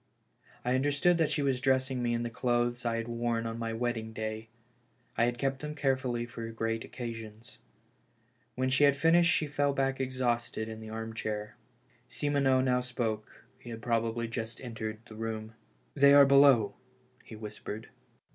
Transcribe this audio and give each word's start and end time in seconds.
I 0.65 0.73
understood 0.73 1.19
that 1.19 1.29
she 1.29 1.43
was 1.43 1.61
dressing 1.61 2.01
me 2.01 2.15
in 2.15 2.23
the 2.23 2.31
clothes 2.31 2.85
I 2.85 2.95
had 2.95 3.07
worn 3.07 3.45
on 3.45 3.59
my 3.59 3.71
wedding 3.71 4.13
day. 4.13 4.49
I 5.15 5.25
had 5.25 5.37
kept 5.37 5.59
them 5.59 5.75
care 5.75 5.95
fully 5.95 6.25
for 6.25 6.49
great 6.49 6.83
occasions. 6.83 7.59
When 8.55 8.71
she 8.71 8.85
had 8.85 8.95
finished 8.95 9.31
she 9.31 9.45
fell 9.45 9.73
back 9.73 10.01
exhausted 10.01 10.67
in 10.67 10.79
the 10.79 10.89
arm 10.89 11.13
chair. 11.13 11.55
Simoneau 12.09 12.61
now 12.61 12.81
spoke; 12.81 13.45
he 13.59 13.69
had 13.69 13.83
probably 13.83 14.27
just 14.27 14.59
entered 14.59 14.97
the 15.05 15.13
room. 15.13 15.53
THE 15.93 15.99
FUNERAL. 15.99 15.99
259" 15.99 16.01
They 16.01 16.13
are 16.15 16.25
below," 16.25 16.75
he 17.23 17.35
whispered. 17.35 17.89